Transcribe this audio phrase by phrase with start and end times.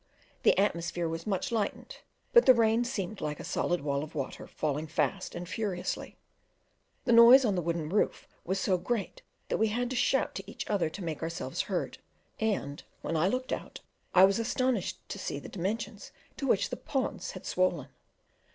[0.41, 1.97] The atmosphere was much lightened,
[2.33, 6.17] but the rain seemed like a solid wall of water falling fast and furiously;
[7.05, 10.49] the noise on the wooden roof was so great that we had to shout to
[10.51, 11.99] each other to make ourselves heard;
[12.39, 13.81] and when I looked out
[14.15, 17.45] I was astonished to see the dimensions to which the ponds had.
[17.45, 17.89] swollen.